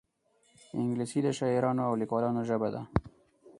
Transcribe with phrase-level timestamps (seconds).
[0.77, 2.81] انګلیسي د شاعرانو او لیکوالانو ژبه ده